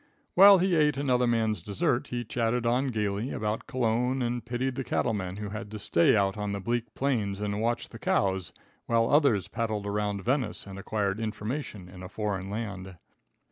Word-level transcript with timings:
While 0.33 0.57
he 0.57 0.75
ate 0.75 0.97
another 0.97 1.27
man's 1.27 1.61
dessert, 1.61 2.07
he 2.07 2.25
chatted 2.25 2.65
on 2.65 2.87
gaily 2.87 3.29
about 3.29 3.67
Cologne 3.67 4.23
and 4.23 4.43
pitied 4.43 4.73
the 4.73 4.83
cattle 4.83 5.13
man 5.13 5.35
who 5.37 5.49
had 5.49 5.69
to 5.69 5.77
stay 5.77 6.15
out 6.15 6.37
on 6.39 6.53
the 6.53 6.59
bleak 6.59 6.95
plains 6.95 7.39
and 7.39 7.61
watch 7.61 7.89
the 7.89 7.99
cows, 7.99 8.51
while 8.87 9.07
others 9.11 9.47
paddled 9.47 9.85
around 9.85 10.23
Venice 10.23 10.65
and 10.65 10.79
acquired 10.79 11.19
information 11.19 11.87
in 11.87 12.01
a 12.01 12.09
foreign 12.09 12.49
land. 12.49 12.97